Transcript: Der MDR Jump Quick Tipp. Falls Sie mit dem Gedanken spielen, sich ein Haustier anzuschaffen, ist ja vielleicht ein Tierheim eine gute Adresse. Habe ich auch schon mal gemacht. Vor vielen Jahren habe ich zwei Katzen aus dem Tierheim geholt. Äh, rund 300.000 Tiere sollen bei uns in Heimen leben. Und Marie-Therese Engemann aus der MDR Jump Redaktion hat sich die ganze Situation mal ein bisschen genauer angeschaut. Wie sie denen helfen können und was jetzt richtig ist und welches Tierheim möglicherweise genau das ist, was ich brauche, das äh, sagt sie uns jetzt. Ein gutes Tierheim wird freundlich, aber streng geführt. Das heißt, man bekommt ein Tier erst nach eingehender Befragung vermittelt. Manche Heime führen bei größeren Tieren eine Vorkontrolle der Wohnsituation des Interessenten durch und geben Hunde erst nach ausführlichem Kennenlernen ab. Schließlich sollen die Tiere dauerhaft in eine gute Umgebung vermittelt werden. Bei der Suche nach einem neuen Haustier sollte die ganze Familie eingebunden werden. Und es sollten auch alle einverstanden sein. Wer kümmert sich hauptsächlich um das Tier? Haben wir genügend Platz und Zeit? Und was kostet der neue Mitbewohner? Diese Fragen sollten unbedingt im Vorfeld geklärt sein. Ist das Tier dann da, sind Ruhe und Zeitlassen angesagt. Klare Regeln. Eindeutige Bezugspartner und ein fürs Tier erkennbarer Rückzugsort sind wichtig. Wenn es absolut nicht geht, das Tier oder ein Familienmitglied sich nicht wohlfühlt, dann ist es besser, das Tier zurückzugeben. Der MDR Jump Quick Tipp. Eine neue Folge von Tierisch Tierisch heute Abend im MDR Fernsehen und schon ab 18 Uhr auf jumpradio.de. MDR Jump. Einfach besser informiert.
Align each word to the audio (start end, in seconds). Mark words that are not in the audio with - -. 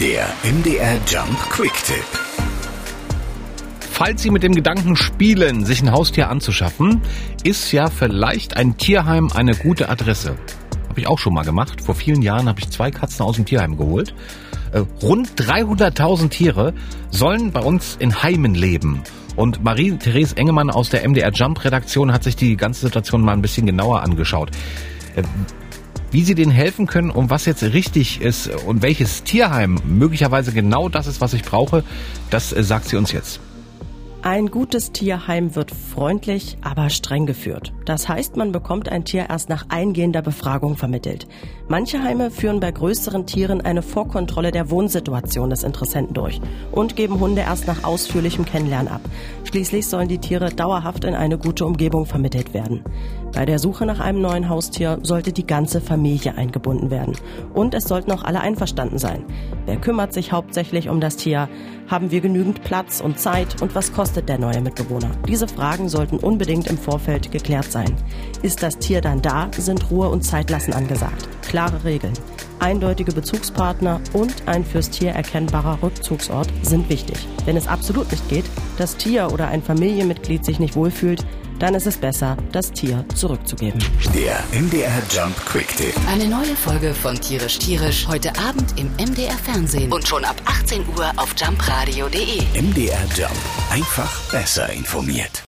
Der 0.00 0.28
MDR 0.44 0.98
Jump 1.06 1.38
Quick 1.50 1.74
Tipp. 1.84 2.06
Falls 3.80 4.22
Sie 4.22 4.30
mit 4.30 4.42
dem 4.42 4.54
Gedanken 4.54 4.96
spielen, 4.96 5.66
sich 5.66 5.82
ein 5.82 5.92
Haustier 5.92 6.30
anzuschaffen, 6.30 7.02
ist 7.44 7.70
ja 7.70 7.90
vielleicht 7.90 8.56
ein 8.56 8.78
Tierheim 8.78 9.30
eine 9.30 9.54
gute 9.54 9.90
Adresse. 9.90 10.36
Habe 10.88 11.00
ich 11.00 11.06
auch 11.06 11.18
schon 11.18 11.34
mal 11.34 11.44
gemacht. 11.44 11.82
Vor 11.82 11.94
vielen 11.94 12.22
Jahren 12.22 12.48
habe 12.48 12.60
ich 12.60 12.70
zwei 12.70 12.90
Katzen 12.90 13.26
aus 13.26 13.36
dem 13.36 13.44
Tierheim 13.44 13.76
geholt. 13.76 14.14
Äh, 14.72 14.84
rund 15.02 15.38
300.000 15.38 16.30
Tiere 16.30 16.72
sollen 17.10 17.52
bei 17.52 17.60
uns 17.60 17.96
in 17.98 18.22
Heimen 18.22 18.54
leben. 18.54 19.02
Und 19.36 19.62
Marie-Therese 19.62 20.34
Engemann 20.38 20.70
aus 20.70 20.88
der 20.88 21.06
MDR 21.06 21.30
Jump 21.30 21.62
Redaktion 21.62 22.10
hat 22.10 22.24
sich 22.24 22.36
die 22.36 22.56
ganze 22.56 22.86
Situation 22.86 23.20
mal 23.20 23.34
ein 23.34 23.42
bisschen 23.42 23.66
genauer 23.66 24.00
angeschaut. 24.02 24.50
Wie 26.10 26.22
sie 26.24 26.34
denen 26.34 26.50
helfen 26.50 26.86
können 26.86 27.10
und 27.10 27.30
was 27.30 27.44
jetzt 27.44 27.62
richtig 27.62 28.20
ist 28.20 28.48
und 28.66 28.82
welches 28.82 29.22
Tierheim 29.22 29.78
möglicherweise 29.86 30.52
genau 30.52 30.88
das 30.88 31.06
ist, 31.06 31.20
was 31.20 31.34
ich 31.34 31.42
brauche, 31.42 31.84
das 32.30 32.52
äh, 32.52 32.62
sagt 32.64 32.86
sie 32.86 32.96
uns 32.96 33.12
jetzt. 33.12 33.40
Ein 34.22 34.50
gutes 34.50 34.92
Tierheim 34.92 35.56
wird 35.56 35.70
freundlich, 35.70 36.58
aber 36.60 36.90
streng 36.90 37.24
geführt. 37.24 37.72
Das 37.86 38.06
heißt, 38.06 38.36
man 38.36 38.52
bekommt 38.52 38.90
ein 38.90 39.06
Tier 39.06 39.30
erst 39.30 39.48
nach 39.48 39.64
eingehender 39.70 40.20
Befragung 40.20 40.76
vermittelt. 40.76 41.26
Manche 41.68 42.02
Heime 42.02 42.30
führen 42.30 42.60
bei 42.60 42.70
größeren 42.70 43.24
Tieren 43.24 43.62
eine 43.62 43.80
Vorkontrolle 43.80 44.50
der 44.50 44.70
Wohnsituation 44.70 45.48
des 45.48 45.62
Interessenten 45.62 46.12
durch 46.12 46.38
und 46.70 46.96
geben 46.96 47.18
Hunde 47.18 47.40
erst 47.40 47.66
nach 47.66 47.82
ausführlichem 47.82 48.44
Kennenlernen 48.44 48.92
ab. 48.92 49.00
Schließlich 49.44 49.86
sollen 49.86 50.08
die 50.08 50.18
Tiere 50.18 50.50
dauerhaft 50.50 51.04
in 51.04 51.14
eine 51.14 51.38
gute 51.38 51.64
Umgebung 51.64 52.04
vermittelt 52.04 52.52
werden. 52.52 52.84
Bei 53.32 53.46
der 53.46 53.58
Suche 53.58 53.86
nach 53.86 54.00
einem 54.00 54.20
neuen 54.20 54.48
Haustier 54.48 54.98
sollte 55.02 55.32
die 55.32 55.46
ganze 55.46 55.80
Familie 55.80 56.36
eingebunden 56.36 56.90
werden. 56.90 57.14
Und 57.54 57.74
es 57.74 57.84
sollten 57.84 58.10
auch 58.12 58.24
alle 58.24 58.40
einverstanden 58.40 58.98
sein. 58.98 59.24
Wer 59.66 59.76
kümmert 59.76 60.12
sich 60.12 60.32
hauptsächlich 60.32 60.88
um 60.88 61.00
das 61.00 61.16
Tier? 61.16 61.48
Haben 61.88 62.10
wir 62.10 62.20
genügend 62.20 62.62
Platz 62.64 63.00
und 63.00 63.18
Zeit? 63.18 63.62
Und 63.62 63.74
was 63.74 63.92
kostet 63.92 64.28
der 64.28 64.38
neue 64.38 64.60
Mitbewohner? 64.60 65.10
Diese 65.28 65.48
Fragen 65.48 65.88
sollten 65.88 66.18
unbedingt 66.18 66.66
im 66.66 66.78
Vorfeld 66.78 67.30
geklärt 67.30 67.70
sein. 67.70 67.94
Ist 68.42 68.62
das 68.62 68.78
Tier 68.78 69.00
dann 69.00 69.22
da, 69.22 69.48
sind 69.56 69.90
Ruhe 69.90 70.08
und 70.08 70.22
Zeitlassen 70.22 70.74
angesagt. 70.74 71.28
Klare 71.42 71.84
Regeln. 71.84 72.14
Eindeutige 72.58 73.12
Bezugspartner 73.12 74.00
und 74.12 74.34
ein 74.46 74.64
fürs 74.64 74.90
Tier 74.90 75.12
erkennbarer 75.12 75.82
Rückzugsort 75.82 76.48
sind 76.62 76.90
wichtig. 76.90 77.16
Wenn 77.46 77.56
es 77.56 77.66
absolut 77.66 78.10
nicht 78.10 78.28
geht, 78.28 78.44
das 78.76 78.96
Tier 78.96 79.32
oder 79.32 79.48
ein 79.48 79.62
Familienmitglied 79.62 80.44
sich 80.44 80.60
nicht 80.60 80.76
wohlfühlt, 80.76 81.24
dann 81.60 81.74
ist 81.74 81.86
es 81.86 81.96
besser, 81.96 82.36
das 82.52 82.72
Tier 82.72 83.04
zurückzugeben. 83.14 83.80
Der 84.14 84.42
MDR 84.52 85.02
Jump 85.10 85.36
Quick 85.46 85.68
Tipp. 85.76 85.94
Eine 86.08 86.26
neue 86.26 86.56
Folge 86.56 86.92
von 86.94 87.14
Tierisch 87.20 87.58
Tierisch 87.58 88.08
heute 88.08 88.36
Abend 88.38 88.74
im 88.78 88.90
MDR 88.96 89.38
Fernsehen 89.38 89.92
und 89.92 90.08
schon 90.08 90.24
ab 90.24 90.36
18 90.46 90.82
Uhr 90.96 91.12
auf 91.16 91.34
jumpradio.de. 91.38 92.42
MDR 92.60 93.04
Jump. 93.14 93.30
Einfach 93.70 94.32
besser 94.32 94.72
informiert. 94.72 95.44